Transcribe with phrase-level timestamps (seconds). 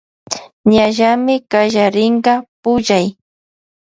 [0.73, 3.05] Ñallamy kallarinka pullay.